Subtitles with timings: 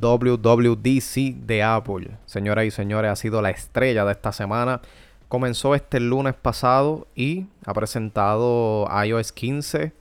[0.00, 2.16] WWDC de Apple.
[2.26, 4.80] Señoras y señores, ha sido la estrella de esta semana.
[5.28, 9.92] Comenzó este lunes pasado y ha presentado iOS 15,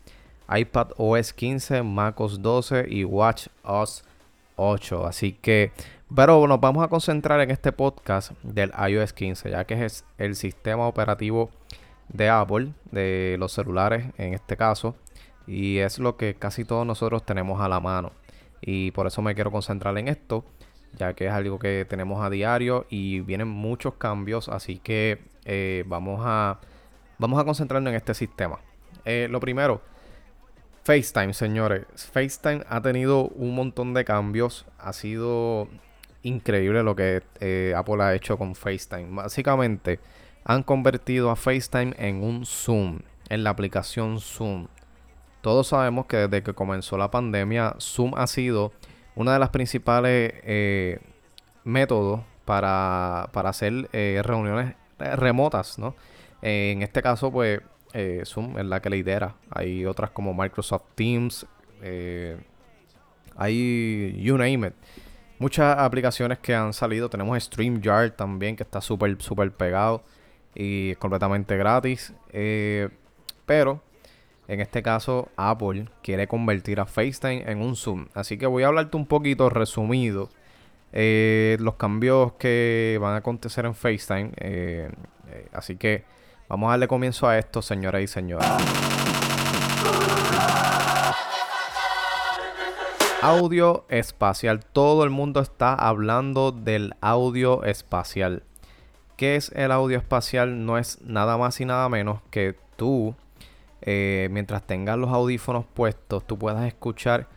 [0.49, 4.04] iPad OS 15, macOS 12 y WatchOS
[4.56, 5.06] 8.
[5.06, 5.72] Así que,
[6.13, 10.36] pero nos vamos a concentrar en este podcast del iOS 15, ya que es el
[10.36, 11.52] sistema operativo
[12.08, 14.96] de Apple, de los celulares en este caso,
[15.46, 18.12] y es lo que casi todos nosotros tenemos a la mano.
[18.62, 20.45] Y por eso me quiero concentrar en esto,
[20.97, 25.84] ya que es algo que tenemos a diario y vienen muchos cambios, así que eh,
[25.88, 26.59] vamos, a,
[27.17, 28.59] vamos a concentrarnos en este sistema.
[29.05, 29.81] Eh, lo primero,
[30.84, 31.85] FaceTime, señores.
[32.11, 34.65] FaceTime ha tenido un montón de cambios.
[34.77, 35.67] Ha sido
[36.23, 39.07] increíble lo que eh, Apple ha hecho con FaceTime.
[39.12, 39.99] Básicamente,
[40.43, 44.67] han convertido a FaceTime en un Zoom, en la aplicación Zoom.
[45.41, 48.73] Todos sabemos que desde que comenzó la pandemia, Zoom ha sido
[49.16, 50.99] una de las principales eh,
[51.63, 55.95] métodos para, hacer eh, reuniones remotas, ¿no?
[56.41, 57.62] en este caso, pues,
[57.93, 59.35] eh, Zoom es la que lidera.
[59.49, 61.45] Hay otras como Microsoft Teams,
[63.35, 64.73] hay you name it.
[65.38, 67.10] Muchas aplicaciones que han salido.
[67.10, 70.04] Tenemos StreamYard también, que está súper, súper pegado
[70.54, 72.14] y completamente gratis.
[73.45, 73.82] pero
[74.50, 78.08] en este caso, Apple quiere convertir a FaceTime en un Zoom.
[78.16, 80.31] Así que voy a hablarte un poquito resumido.
[80.92, 84.31] Eh, los cambios que van a acontecer en FaceTime.
[84.38, 84.89] Eh,
[85.30, 86.03] eh, así que
[86.47, 88.47] vamos a darle comienzo a esto, señoras y señores.
[93.22, 94.66] Audio espacial.
[94.66, 98.42] Todo el mundo está hablando del audio espacial.
[99.16, 100.66] ¿Qué es el audio espacial?
[100.66, 103.16] No es nada más y nada menos que tú
[103.82, 107.28] eh, mientras tengas los audífonos puestos, tú puedas escuchar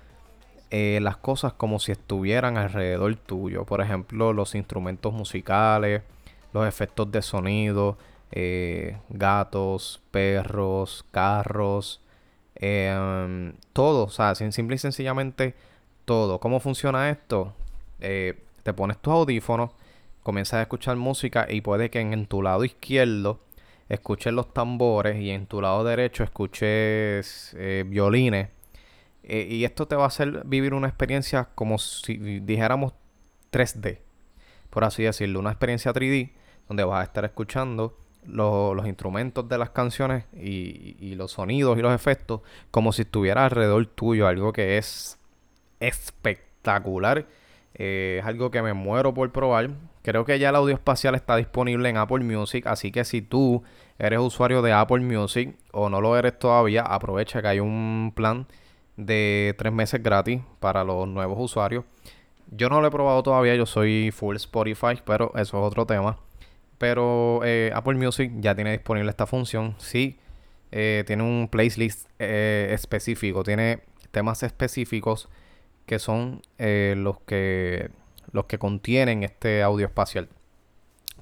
[0.71, 3.65] eh, las cosas como si estuvieran alrededor tuyo.
[3.65, 6.03] Por ejemplo, los instrumentos musicales,
[6.53, 7.99] los efectos de sonido,
[8.33, 12.01] eh, gatos, perros, carros,
[12.57, 14.05] em, todo.
[14.05, 15.55] O sea, simple y sencillamente
[16.05, 16.39] todo.
[16.41, 17.55] ¿Cómo funciona esto?
[18.01, 19.71] te pones tus audífonos,
[20.25, 23.39] comienzas a escuchar música y puede que en tu lado izquierdo
[23.89, 28.49] escuches los tambores y en tu lado derecho escuches eh, violines.
[29.25, 32.95] Eh, y esto te va a hacer vivir una experiencia como si dijéramos
[33.53, 33.99] 3D,
[34.71, 36.33] por así decirlo, una experiencia 3D
[36.69, 41.93] donde vas a estar escuchando los instrumentos de las canciones y, los sonidos y los
[41.93, 45.19] efectos como si estuviera alrededor tuyo, algo que es
[45.81, 47.27] espectacular.
[47.75, 49.71] Eh, es algo que me muero por probar.
[50.03, 53.63] Creo que ya el audio espacial está disponible en Apple Music, así que si tú
[53.99, 58.47] eres usuario de Apple Music o no lo eres todavía, aprovecha que hay un plan
[58.97, 61.85] de tres meses gratis para los nuevos usuarios.
[62.51, 66.19] Yo no lo he probado todavía, yo soy full Spotify, pero eso es otro tema.
[66.79, 69.77] Pero eh, Apple Music ya tiene disponible esta función.
[69.79, 70.19] Sí,
[70.73, 73.81] eh, tiene un playlist eh, específico, tiene
[74.11, 75.29] temas específicos
[75.87, 77.91] que son los que
[78.33, 80.29] los que contienen este audio espacial.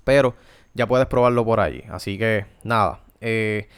[0.04, 0.34] Pero
[0.75, 1.84] ya puedes probarlo por ahí.
[1.91, 3.00] Así que nada.
[3.21, 3.69] Eh,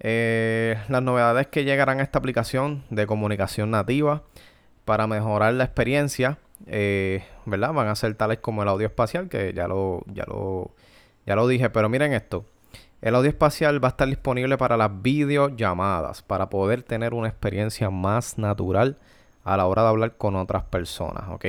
[0.00, 4.22] eh, las novedades que llegarán a esta aplicación de comunicación nativa
[4.84, 7.72] para mejorar la experiencia, eh, ¿verdad?
[7.72, 10.70] Van a ser tales como el audio espacial, que ya lo, ya lo,
[11.26, 11.70] ya lo dije.
[11.70, 12.46] Pero miren esto.
[13.02, 17.88] El audio espacial va a estar disponible para las videollamadas, para poder tener una experiencia
[17.88, 18.98] más natural
[19.42, 21.46] a la hora de hablar con otras personas, ¿ok?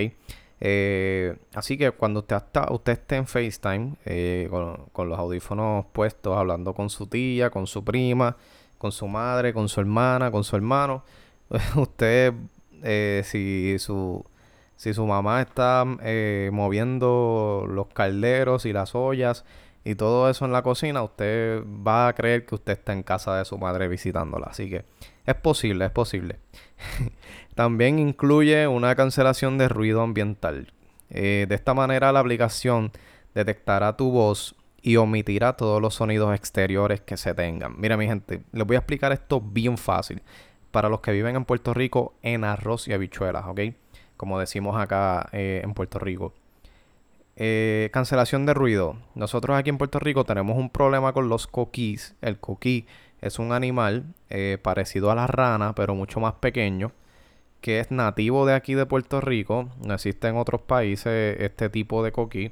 [0.63, 4.47] Eh, así que cuando usted, está, usted esté en FaceTime eh,
[4.93, 8.37] con, los audífonos puestos, hablando con su tía, con su prima,
[8.77, 11.03] con su madre, con su hermana, con su hermano,
[11.75, 12.33] usted,
[12.83, 14.23] eh, si su
[14.75, 15.85] si su mamá está
[16.51, 19.45] moviendo los calderos y las ollas
[19.83, 23.37] y todo eso en la cocina, usted va a creer que usted está en casa
[23.37, 24.47] de su madre visitándola.
[24.49, 24.85] Así que
[25.25, 26.39] es posible, es posible.
[27.55, 30.71] También incluye una cancelación de ruido ambiental.
[31.09, 32.91] Eh, de esta manera la aplicación
[33.33, 37.79] detectará tu voz y omitirá todos los sonidos exteriores que se tengan.
[37.79, 40.21] Mira mi gente, les voy a explicar esto bien fácil.
[40.71, 43.59] Para los que viven en Puerto Rico en arroz y habichuelas, ¿ok?
[44.15, 46.33] Como decimos acá eh, en Puerto Rico.
[47.35, 48.97] Eh, cancelación de ruido.
[49.15, 52.15] Nosotros aquí en Puerto Rico tenemos un problema con los coquís.
[52.21, 52.85] El coquí
[53.21, 54.05] es un animal
[54.61, 56.91] parecido a la rana, pero mucho más pequeño
[57.61, 59.69] que es nativo de aquí de Puerto Rico.
[59.85, 62.51] No existe en otros países este tipo de coquí.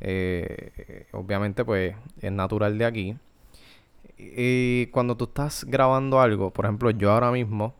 [0.00, 3.16] Eh, obviamente, pues es natural de aquí.
[4.18, 7.74] Y cuando tú estás grabando algo, por ejemplo, yo ahora mismo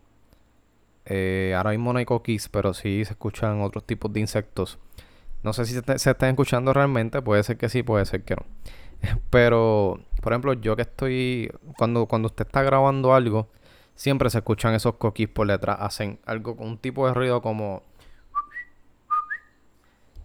[1.11, 4.79] Eh, ahora mismo no hay coquis, pero sí se escuchan otros tipos de insectos.
[5.43, 8.45] No sé si se, están escuchando realmente, puede ser que sí, puede ser que no.
[9.31, 13.49] Pero, por ejemplo, yo que estoy, cuando, cuando usted está grabando algo,
[13.95, 17.83] siempre se escuchan esos coquis por detrás, hacen algo con un tipo de ruido como...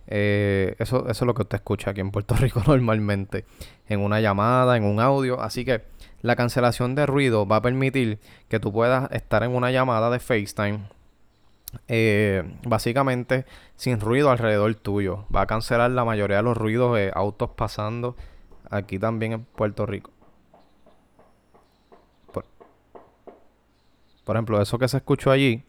[0.08, 3.46] Eh, eso, eso es lo que usted escucha aquí en Puerto Rico normalmente,
[3.88, 5.40] en una llamada, en un audio.
[5.40, 5.84] Así que
[6.22, 8.20] la cancelación de ruido va a permitir
[8.50, 10.80] que tú puedas estar en una llamada de FaceTime
[11.88, 15.26] eh, básicamente sin ruido alrededor tuyo.
[15.34, 18.16] Va a cancelar la mayoría de los ruidos de autos pasando
[18.70, 20.12] aquí también en Puerto Rico.
[24.24, 25.66] Por, ejemplo, eso que se escuchó allí,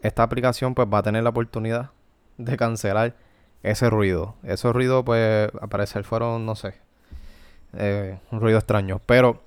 [0.00, 1.90] esta aplicación pues va a tener la oportunidad
[2.38, 3.14] de cancelar
[3.62, 4.34] ese ruido.
[4.42, 6.74] Esos ruidos pues al parecer fueron, no sé,
[7.74, 9.02] eh, un ruido extraño.
[9.04, 9.42] Pero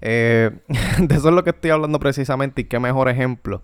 [0.00, 0.50] eh,
[0.98, 3.62] de eso es lo que estoy hablando precisamente y qué mejor ejemplo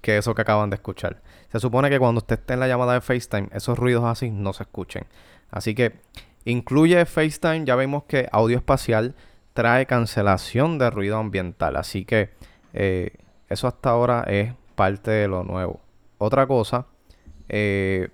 [0.00, 1.22] que eso que acaban de escuchar.
[1.50, 4.52] Se supone que cuando usted esté en la llamada de FaceTime, esos ruidos así no
[4.52, 5.06] se escuchen.
[5.50, 5.94] Así que
[6.44, 9.14] incluye FaceTime, ya vemos que audio espacial
[9.54, 11.76] trae cancelación de ruido ambiental.
[11.76, 12.30] Así que
[12.74, 13.12] eh,
[13.48, 15.80] eso hasta ahora es parte de lo nuevo.
[16.18, 16.86] Otra cosa,
[17.48, 18.08] eh,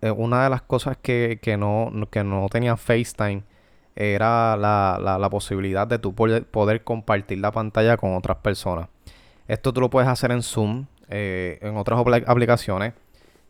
[0.00, 3.42] una de las cosas que, no, que no tenía FaceTime
[3.98, 8.88] era la, la, posibilidad de tú poder, compartir la pantalla con otras personas.
[9.48, 12.94] Esto tú lo puedes hacer en Zoom, eh, en otras aplicaciones,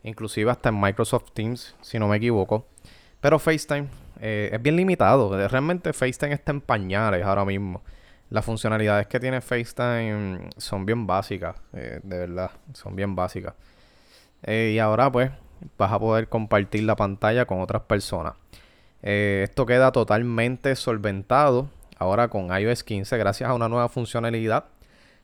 [0.01, 2.65] inclusive hasta en Microsoft Teams, si no me equivoco.
[3.21, 3.89] Pero FaceTime
[4.21, 5.37] eh, es bien limitado.
[5.47, 7.83] Realmente FaceTime está en pañales ahora mismo.
[8.31, 13.53] Las funcionalidades que tiene FaceTime son bien básicas, eh, de verdad, son bien básicas.
[14.47, 15.29] y ahora pues
[15.77, 18.33] vas a poder compartir la pantalla con otras personas.
[19.01, 24.65] Esto queda totalmente solventado ahora con iOS 15 gracias a una nueva funcionalidad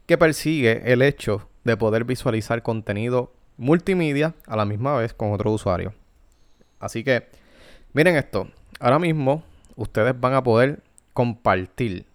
[0.05, 5.51] que persigue el hecho de poder visualizar contenido multimedia a la misma vez con otro
[5.51, 5.93] usuario.
[6.79, 7.27] Así que,
[7.93, 8.47] miren esto.
[8.79, 9.43] Ahora mismo
[9.75, 10.81] ustedes van a poder
[11.13, 12.05] compartir.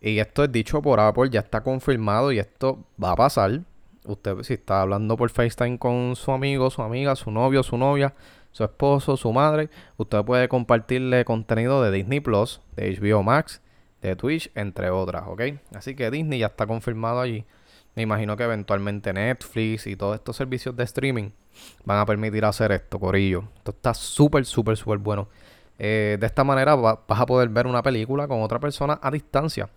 [0.00, 3.60] Y esto es dicho por Apple, ya está confirmado y esto va a pasar.
[4.04, 8.14] Usted si está hablando por FaceTime con su amigo, su amiga, su novio, su novia,
[8.52, 13.60] su esposo, su madre, usted puede compartirle contenido de Disney Plus, de HBO Max,
[14.02, 15.42] de Twitch, entre otras, ¿ok?
[15.74, 17.44] Así que Disney ya está confirmado allí.
[17.94, 21.30] Me imagino que eventualmente Netflix y todos estos servicios de streaming
[21.84, 23.44] van a permitir hacer esto, Corillo.
[23.56, 25.28] Esto está súper, súper, súper bueno.
[25.78, 29.68] Eh, de esta manera vas a poder ver una película con otra persona a distancia.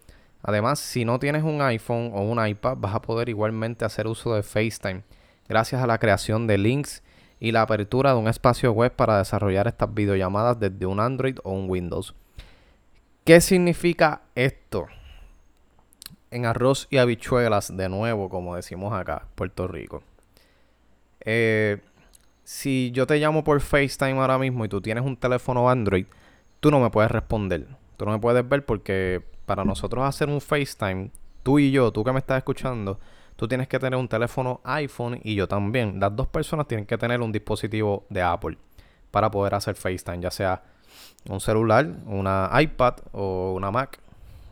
[0.43, 4.35] Además, si no tienes un iPhone o un iPad, vas a poder igualmente hacer uso
[4.35, 5.03] de FaceTime.
[5.47, 7.01] Gracias a la creación de links
[7.43, 11.51] y la apertura de un espacio web para desarrollar estas videollamadas desde un Android o
[11.51, 12.15] un Windows.
[13.25, 14.87] ¿Qué significa esto?
[16.31, 20.03] En arroz y habichuelas, de nuevo, como decimos acá, Puerto Rico.
[21.19, 21.81] Eh,
[22.45, 26.05] si yo te llamo por FaceTime ahora mismo y tú tienes un teléfono Android,
[26.61, 27.67] tú no me puedes responder.
[27.97, 31.11] Tú no me puedes ver porque para nosotros hacer un FaceTime,
[31.43, 33.01] tú y yo, tú que me estás escuchando,
[33.35, 35.99] tú tienes que tener un teléfono iPhone y yo también.
[35.99, 38.57] Las dos personas tienen que tener un dispositivo de Apple
[39.11, 40.63] para poder hacer FaceTime, ya sea
[41.29, 43.99] un celular, una iPad o una Mac.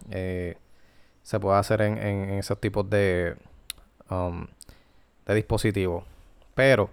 [0.09, 0.57] Eh,
[1.23, 3.35] se puede hacer en, esos tipos de,
[4.09, 4.47] um,
[5.25, 6.03] de dispositivos.
[6.55, 6.89] Pero,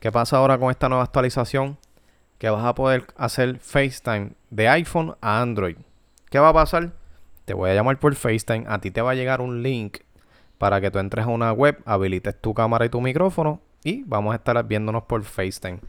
[0.00, 1.78] ¿qué pasa ahora con esta nueva actualización?
[2.38, 5.76] Que vas a poder hacer FaceTime de iPhone a Android.
[6.28, 6.92] ¿Qué va a pasar?
[7.44, 8.64] Te voy a llamar por FaceTime.
[8.68, 9.98] A ti te va a llegar un link
[10.62, 14.32] para que tú entres a una web, habilites tu cámara y tu micrófono y vamos
[14.32, 15.80] a estar viéndonos por FaceTime.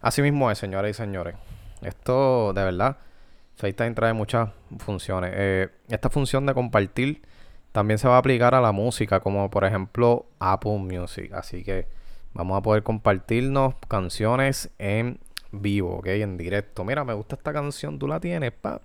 [0.00, 1.34] Así mismo es, señoras y señores.
[1.80, 2.98] Esto, de verdad,
[3.56, 5.32] FaceTime trae muchas funciones.
[5.34, 7.22] Eh, esta función de compartir
[7.72, 11.32] también se va a aplicar a la música, como por ejemplo Apple Music.
[11.32, 11.88] Así que
[12.32, 15.18] vamos a poder compartirnos canciones en
[15.50, 16.06] vivo, ¿ok?
[16.06, 16.84] En directo.
[16.84, 18.80] Mira, me gusta esta canción, tú la tienes, pa.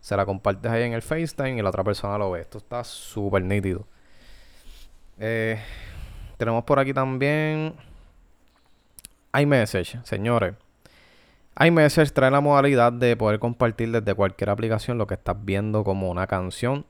[0.00, 2.42] Se la compartes ahí en el FaceTime y la otra persona lo ve.
[2.42, 3.86] Esto está súper nítido.
[5.18, 5.58] Eh,
[6.36, 7.74] tenemos por aquí también
[9.32, 10.54] iMessage, señores
[11.60, 16.10] iMessage trae la modalidad de poder compartir desde cualquier aplicación lo que estás viendo como
[16.10, 16.84] una canción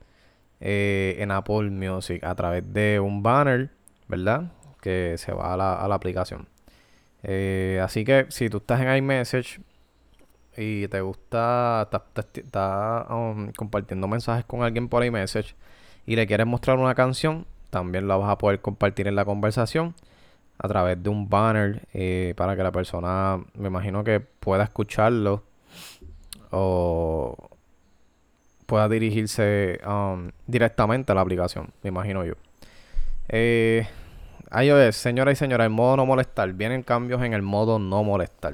[0.59, 3.69] eh, en Apple Music a través de un banner,
[4.07, 4.51] ¿verdad?
[4.81, 6.47] Que se va a la, aplicación.
[7.23, 9.59] Eh, así que si tú estás en iMessage
[10.57, 15.55] y te gusta, estás um, compartiendo mensajes con alguien por iMessage
[16.07, 19.95] y le quieres mostrar una canción, también la vas a poder compartir en la conversación
[20.57, 25.43] a través de un banner eh, para que la persona, me imagino que pueda escucharlo
[26.51, 27.35] o
[28.65, 32.35] pueda dirigirse um, directamente a la aplicación, me imagino yo.
[33.27, 33.85] Eh,
[34.57, 36.53] iOS, señora y señora, el modo no molestar.
[36.53, 38.53] Vienen cambios en el modo no molestar.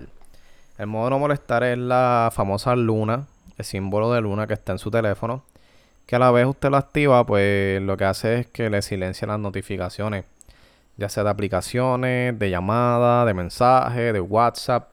[0.79, 4.79] El modo no molestar es la famosa luna, el símbolo de luna que está en
[4.79, 5.43] su teléfono.
[6.05, 9.27] Que a la vez usted lo activa, pues lo que hace es que le silencia
[9.27, 10.25] las notificaciones.
[10.98, 14.89] Ya sea de aplicaciones, de llamadas, de mensajes, de WhatsApp.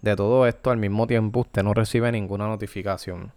[0.00, 3.32] De todo esto al mismo tiempo usted no recibe ninguna notificación.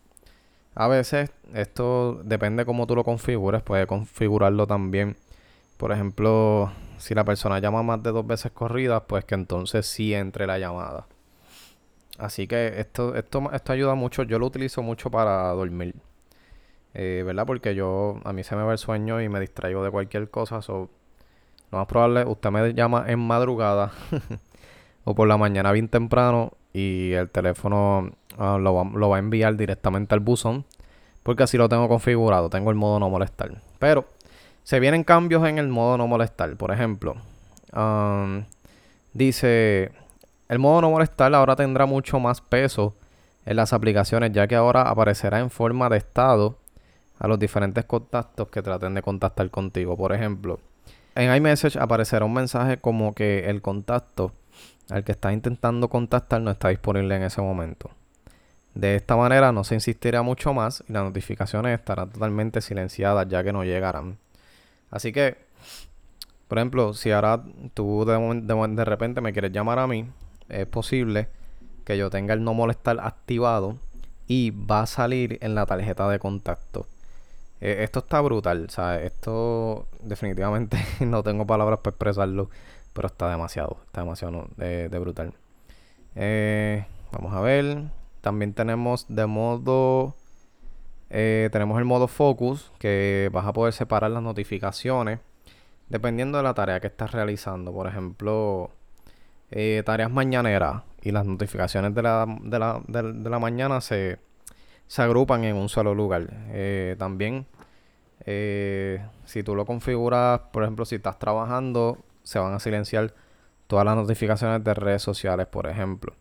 [0.75, 3.61] A veces esto depende cómo tú lo configures.
[3.63, 5.15] Puedes configurarlo también.
[5.77, 10.13] Por ejemplo, si la persona llama más de dos veces corridas, pues que entonces sí
[10.13, 11.05] entre la llamada.
[12.17, 14.23] Así que esto, esto, esto ayuda mucho.
[14.23, 15.95] Yo lo utilizo mucho para dormir.
[16.95, 17.45] Eh, ¿Verdad?
[17.45, 20.61] Porque yo, a mí se me va el sueño y me distraigo de cualquier cosa.
[20.61, 20.89] So,
[21.71, 23.91] lo más probable, usted me llama en madrugada
[25.03, 30.13] o por la mañana bien temprano y el teléfono Ah, lo, va, a enviar directamente
[30.13, 30.65] al buzón.
[31.23, 32.49] Porque así lo tengo configurado.
[32.49, 33.51] Tengo el modo no molestar.
[33.79, 34.05] Pero
[34.63, 36.55] se vienen cambios en el modo no molestar.
[36.55, 37.15] Por ejemplo,
[39.13, 39.91] dice,
[40.49, 42.95] el modo no molestar ahora tendrá mucho más peso
[43.45, 46.57] en las aplicaciones, ya que ahora aparecerá en forma de estado
[47.19, 49.95] a los diferentes contactos que traten de contactar contigo.
[49.97, 50.59] Por ejemplo,
[51.15, 54.33] en iMessage aparecerá un mensaje como que el contacto
[54.89, 57.89] al que estás intentando contactar no está disponible en ese momento.
[58.73, 63.43] De esta manera no se insistirá mucho más y las notificaciones estarán totalmente silenciadas ya
[63.43, 64.17] que no llegarán.
[64.91, 65.37] Así que,
[66.49, 67.41] por ejemplo, si ahora
[67.73, 70.05] tú de, repente me quieres llamar a mí,
[70.49, 71.29] es posible
[71.85, 73.77] que yo tenga el no molestar activado
[74.27, 76.85] y va a salir en la tarjeta de contacto.
[77.65, 82.49] E, esto está brutal, sea, Esto definitivamente no tengo palabras para expresarlo,
[82.93, 85.33] pero está demasiado, está demasiado de, brutal.
[86.15, 87.85] Eh, vamos a ver.
[88.21, 90.15] También tenemos de modo...
[91.09, 95.19] Eh, tenemos el modo focus, que vas a poder separar las notificaciones
[95.89, 97.73] dependiendo de la tarea que estás realizando.
[97.73, 98.71] Por ejemplo,
[99.51, 104.19] eh, tareas mañaneras y las notificaciones de la, de la, de, la mañana se,
[104.87, 106.27] se, agrupan en un solo lugar.
[106.49, 107.45] Eh, también,
[108.25, 113.13] si tú lo configuras, por ejemplo, si estás trabajando, se van a silenciar
[113.67, 116.13] todas las notificaciones de redes sociales, por ejemplo.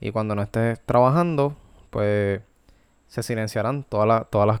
[0.00, 1.56] Y cuando no estés trabajando,
[1.90, 2.40] pues
[3.08, 4.60] se silenciarán todas las, todas las,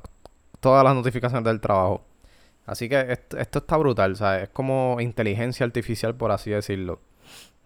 [0.60, 2.02] todas las notificaciones del trabajo.
[2.66, 4.44] Así que esto, está brutal, ¿sabes?
[4.44, 7.00] Es como inteligencia artificial, por así decirlo.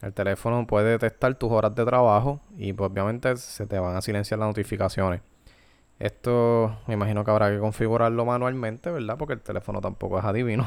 [0.03, 4.03] El teléfono puede detectar tus horas de trabajo y pues obviamente se te van a
[4.03, 5.23] silenciar las notificaciones.
[5.99, 9.17] Esto me imagino que habrá que configurarlo manualmente, ¿verdad?
[9.17, 10.67] Porque el teléfono tampoco es adivino.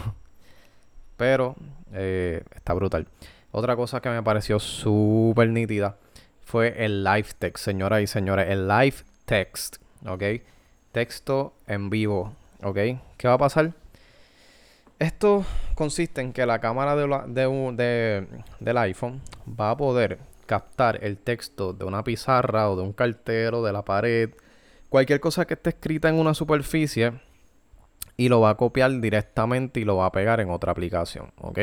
[1.17, 1.55] Pero
[1.93, 3.07] eh, está brutal.
[3.51, 5.97] Otra cosa que me pareció súper nítida
[6.45, 8.49] fue el live text, señoras y señores.
[8.49, 10.23] El live text, ¿ok?
[10.91, 12.77] Texto en vivo, ¿ok?
[13.17, 13.73] ¿Qué va a pasar?
[14.99, 18.27] Esto consiste en que la cámara de,
[18.59, 20.17] del iPhone va a poder
[20.47, 24.31] captar el texto de una pizarra o de un cartero, de la pared,
[24.89, 27.13] cualquier cosa que esté escrita en una superficie
[28.15, 31.59] y lo va a copiar directamente y lo va a pegar en otra aplicación, ¿ok?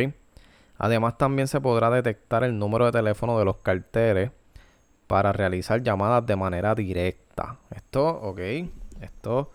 [0.79, 4.31] Además también se podrá detectar el número de teléfono de los carteres
[5.07, 7.59] para realizar llamadas de manera directa.
[7.71, 8.41] Esto, ok,
[9.01, 9.53] esto,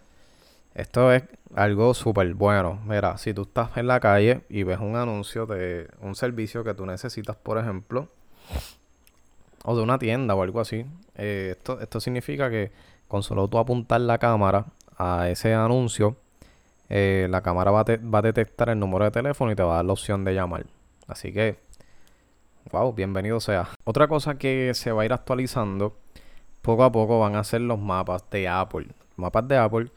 [0.73, 1.23] esto es
[1.55, 2.79] algo súper bueno.
[2.85, 6.73] Mira, si tú estás en la calle y ves un anuncio de un servicio que
[6.73, 8.07] tú necesitas, por ejemplo,
[9.63, 10.85] o de una tienda o algo así,
[11.15, 12.71] eh, esto, esto significa que
[13.09, 16.15] con solo tú apuntar la cámara a ese anuncio,
[16.87, 19.75] eh, la cámara va, va a detectar el número de teléfono y te va a
[19.77, 20.65] dar la opción de llamar.
[21.07, 21.57] Así que
[22.71, 23.67] Wow, bienvenido sea.
[23.83, 25.97] Otra cosa que se va a ir actualizando
[26.61, 28.89] poco a poco van a ser los mapas de Apple.
[29.15, 29.87] Mapas de Apple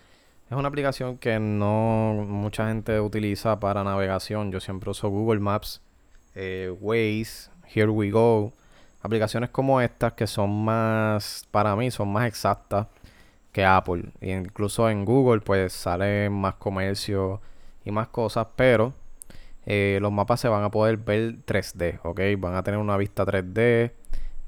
[0.51, 4.53] es una aplicación que no mucha gente utiliza para navegación.
[4.53, 5.83] Yo siempre uso Google Maps,
[6.35, 8.55] eh, Waze, Here We Go.
[9.03, 12.87] Aplicaciones como estas que son más, para mí, son más exactas
[13.53, 14.05] que Apple.
[14.21, 17.41] Incluso en Google pues sale más comercio
[17.85, 18.95] y más cosas, pero
[19.67, 22.21] eh, los mapas se van a poder ver 3D, ¿ok?
[22.39, 23.93] Van a tener una vista 3D.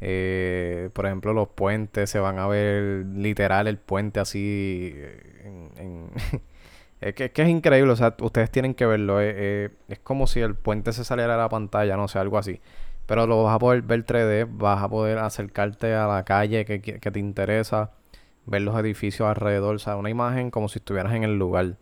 [0.00, 4.92] Eh, por ejemplo, los puentes se van a ver literal el puente así.
[4.94, 6.08] Eh,
[7.00, 9.20] es, que, es increíble, o sea, ustedes tienen que verlo.
[9.20, 9.70] es
[10.02, 12.60] como si el puente se saliera de la pantalla, no sé, algo así.
[13.06, 16.80] Pero lo vas a poder ver 3D, vas a poder acercarte a la calle que,
[16.80, 17.92] que te interesa,
[18.46, 21.76] ver los edificios alrededor, o sea, una imagen como si estuvieras en el lugar.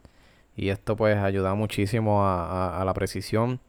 [0.56, 3.60] Y esto pues ayuda muchísimo a, la precisión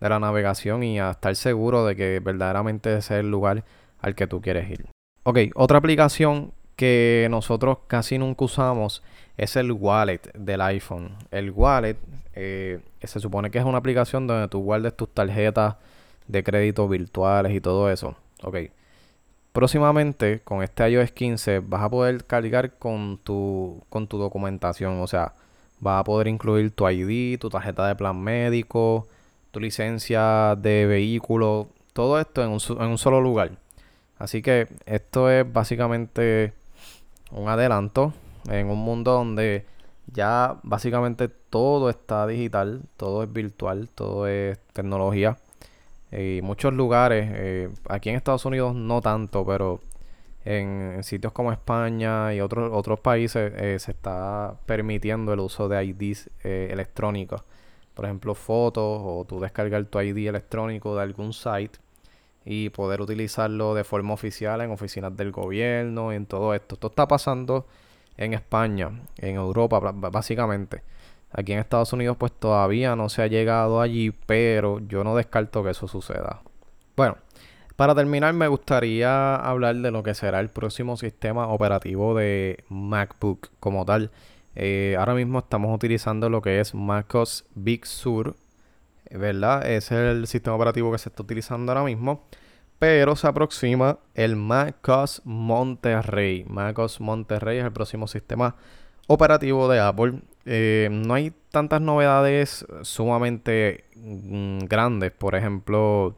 [0.00, 3.64] de la navegación y a estar seguro de que verdaderamente ese es el lugar
[4.00, 4.86] al que tú quieres ir.
[5.24, 9.02] Ok, otra aplicación que nosotros casi nunca usamos
[9.36, 11.14] es el wallet del iPhone.
[11.30, 11.98] El wallet
[12.34, 15.76] eh, se supone que es una aplicación donde tú guardes tus tarjetas
[16.26, 18.16] de crédito virtuales y todo eso.
[18.42, 18.56] Ok.
[19.52, 25.00] Próximamente, con este iOS 15, vas a poder cargar con tu, con tu documentación.
[25.00, 25.34] O sea,
[25.80, 29.08] vas a poder incluir tu ID, tu tarjeta de plan médico,
[29.50, 33.52] tu licencia de vehículo, todo esto en un, en un solo lugar.
[34.18, 36.52] Así que esto es básicamente
[37.32, 38.12] un adelanto
[38.48, 39.66] en un mundo donde
[40.12, 45.38] ya básicamente todo está digital, todo es virtual, todo es tecnología.
[46.12, 49.80] Y muchos lugares, eh, aquí en Estados Unidos no tanto, pero
[50.44, 55.84] en, sitios como España y otros otros países eh, se está permitiendo el uso de
[55.84, 57.42] IDs eh, electrónicos.
[57.94, 61.78] Por ejemplo, fotos o tú descargar tu ID electrónico de algún site
[62.44, 66.74] y poder utilizarlo de forma oficial en oficinas del gobierno y en todo esto.
[66.76, 67.66] Esto está pasando
[68.16, 70.82] en España, en Europa básicamente.
[71.32, 75.62] Aquí en Estados Unidos pues todavía no se ha llegado allí, pero yo no descarto
[75.62, 76.42] que eso suceda.
[76.96, 77.16] Bueno,
[77.76, 83.48] para terminar me gustaría hablar de lo que será el próximo sistema operativo de MacBook
[83.60, 84.10] como tal.
[84.56, 88.36] Eh, ahora mismo estamos utilizando lo que es MacOS Big Sur,
[89.10, 89.66] ¿verdad?
[89.66, 92.24] Es el sistema operativo que se está utilizando ahora mismo.
[92.78, 96.44] Pero se aproxima el MacOS Monterrey.
[96.48, 98.56] MacOS Monterrey es el próximo sistema
[99.06, 100.22] operativo de Apple.
[100.46, 105.12] Eh, no hay tantas novedades sumamente mm, grandes.
[105.12, 106.16] Por ejemplo,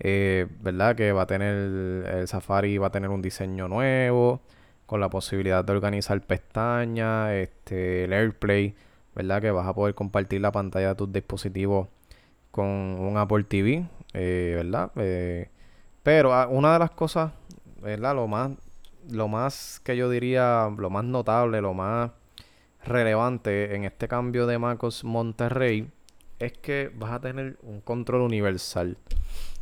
[0.00, 0.96] eh, ¿verdad?
[0.96, 1.54] Que va a tener
[2.06, 4.42] el Safari, va a tener un diseño nuevo.
[4.86, 7.32] Con la posibilidad de organizar pestañas.
[7.32, 8.74] Este, el AirPlay.
[9.14, 9.42] ¿Verdad?
[9.42, 11.88] Que vas a poder compartir la pantalla de tus dispositivos
[12.50, 13.86] con un Apple TV.
[14.14, 14.90] Eh, ¿Verdad?
[16.02, 17.32] pero ah, una de las cosas,
[17.80, 18.14] ¿verdad?
[18.16, 18.50] Lo más,
[19.08, 22.10] lo más que yo diría, lo más notable, lo más
[22.84, 25.88] relevante en este cambio de MacOS Monterrey
[26.38, 28.96] es que vas a tener un control universal.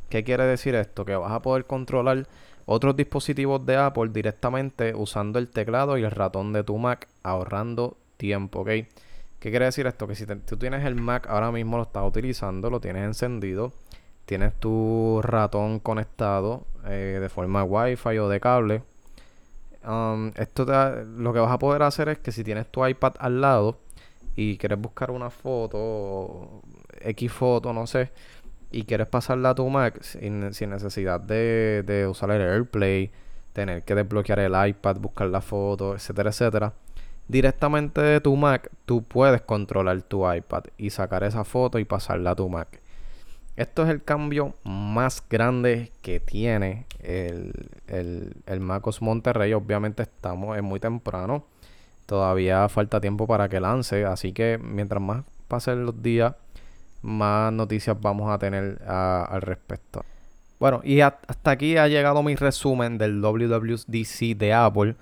[0.09, 1.05] ¿Qué quiere decir esto?
[1.05, 2.27] Que vas a poder controlar
[2.67, 7.97] otros dispositivos de Apple directamente usando el teclado y el ratón de tu Mac, ahorrando
[8.17, 8.69] tiempo, ¿ok?
[9.39, 10.07] ¿Qué quiere decir esto?
[10.07, 13.73] Que si tú tienes el Mac ahora mismo lo estás utilizando, lo tienes encendido,
[14.27, 18.83] tienes tu ratón conectado eh, de forma Wi-Fi o de cable,
[19.87, 20.67] Um, esto
[21.17, 23.79] lo que vas a poder hacer es que si tienes tu iPad al lado
[24.37, 26.63] y quieres buscar una foto,
[27.01, 28.11] X foto, no sé,
[28.71, 33.11] y quieres pasarla a tu Mac sin, necesidad de, usar el AirPlay,
[33.53, 36.73] tener que desbloquear el iPad, buscar la foto, etcétera, etcétera.
[37.29, 42.33] Directamente de tu Mac, tú puedes controlar tu iPad y sacar esa foto y pasarla
[42.33, 42.81] a tu Mac.
[43.61, 47.53] Esto es el cambio más grande que tiene el,
[48.47, 49.53] el, MacOS Monterrey.
[49.53, 51.45] Obviamente estamos en muy temprano.
[52.07, 54.07] Todavía falta tiempo para que lance.
[54.07, 56.37] Así que mientras más pasen los días,
[57.03, 60.07] más noticias vamos a tener al respecto.
[60.59, 64.97] Bueno, y hasta aquí ha llegado mi resumen del WWDC de Apple.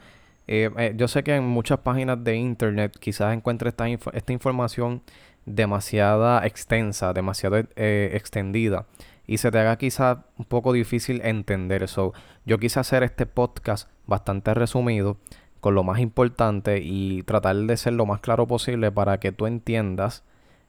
[0.48, 5.02] Eh, eh, yo sé que en muchas páginas de internet quizás encuentre esta, esta información
[5.48, 8.86] demasiada extensa, demasiado eh, extendida
[9.28, 12.14] y se te haga quizá un poco difícil entender eso.
[12.46, 15.18] Yo quise hacer este podcast bastante resumido
[15.60, 19.46] con lo más importante y tratar de ser lo más claro posible para que tú
[19.46, 20.24] entiendas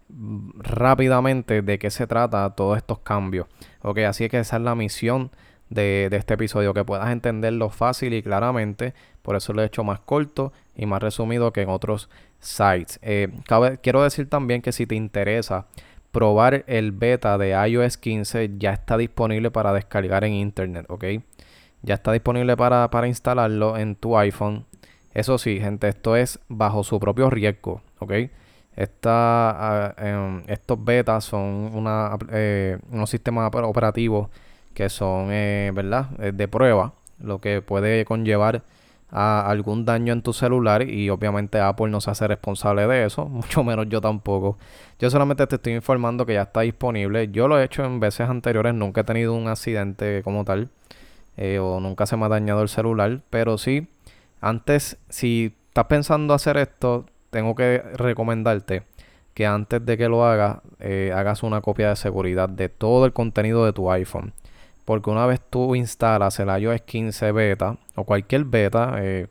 [0.10, 3.48] mm, rápidamente de qué se trata todos estos cambios.
[3.82, 5.32] Ok, así que esa es la misión
[5.70, 8.94] de, de, este episodio, que puedas entenderlo fácil y claramente.
[9.30, 12.98] Por eso lo he hecho más corto y más resumido que en otros sites.
[13.04, 13.28] Eh,
[13.84, 15.68] quiero decir también que si te interesa
[16.12, 21.04] probar el beta de iOS 15, ya está disponible para descargar en internet, ¿ok?
[21.84, 24.66] Ya está disponible para, para instalarlo en tu iPhone.
[25.14, 28.14] Eso sí, gente, esto es bajo su propio riesgo, ¿ok?
[29.04, 31.86] Ah, em, estos betas son
[32.32, 34.30] eh, unos sistemas operativos
[34.74, 36.10] que son, eh, ¿verdad?
[36.18, 38.64] de prueba, lo que puede conllevar
[39.12, 43.26] a algún daño en tu celular y obviamente Apple no se hace responsable de eso,
[43.30, 44.58] mucho menos yo tampoco.
[45.00, 47.30] Yo solamente te estoy informando que ya está disponible.
[47.32, 50.70] Yo lo he hecho en veces anteriores, nunca he tenido un accidente como tal
[51.38, 53.88] eh, o nunca se me ha dañado el celular, pero sí,
[54.42, 58.84] antes, si estás pensando hacer esto, tengo que recomendarte
[59.34, 63.14] que antes de que lo hagas, eh, hagas una copia de seguridad de todo el
[63.14, 64.34] contenido de tu iPhone.
[64.90, 69.28] Porque una vez tú instalas el iOS 15 beta o cualquier beta eh,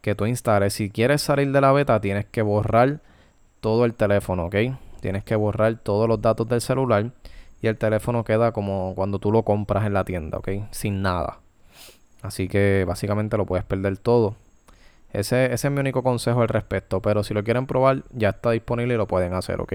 [0.00, 3.00] que tú instales, si quieres salir de la beta tienes que borrar
[3.60, 4.54] todo el teléfono, ¿ok?
[5.02, 7.10] Tienes que borrar todos los datos del celular
[7.60, 10.48] y el teléfono queda como cuando tú lo compras en la tienda, ¿ok?
[10.70, 11.40] Sin nada.
[12.22, 14.36] Así que básicamente lo puedes perder todo.
[15.12, 17.02] Ese, ese es mi único consejo al respecto.
[17.02, 19.74] Pero si lo quieren probar, ya está disponible y lo pueden hacer, ¿ok?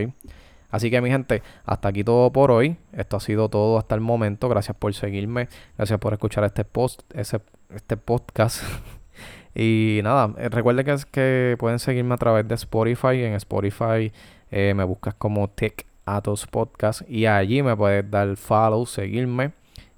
[0.69, 2.77] Así que mi gente, hasta aquí todo por hoy.
[2.93, 4.49] Esto ha sido todo hasta el momento.
[4.49, 5.47] Gracias por seguirme.
[5.77, 7.39] Gracias por escuchar este post, ese,
[7.73, 8.63] este podcast.
[9.55, 13.23] y nada, eh, recuerden que, que pueden seguirme a través de Spotify.
[13.23, 14.11] En Spotify
[14.51, 19.51] eh, me buscas como Tech Atos Podcast y allí me puedes dar follow, seguirme.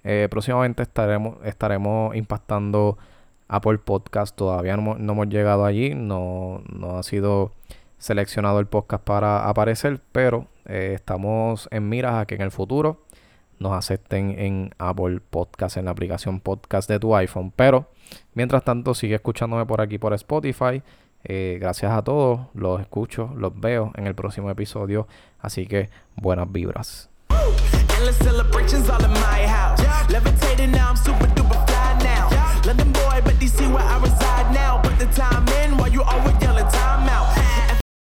[0.04, 2.98] Eh, próximamente estaremos, estaremos impactando
[3.48, 4.36] Apple Podcast.
[4.36, 5.94] Todavía no, no hemos llegado allí.
[5.96, 7.52] No, no ha sido
[7.98, 13.02] seleccionado el podcast para aparecer, pero eh, estamos en miras a que en el futuro
[13.60, 17.52] nos acepten en Apple Podcast, en la aplicación podcast de tu iPhone.
[17.56, 17.90] Pero
[18.34, 20.82] mientras tanto, sigue escuchándome por aquí por Spotify.
[21.24, 25.08] Eh, gracias a todos, los escucho, los veo en el próximo episodio.
[25.42, 27.10] Así que buenas vibras.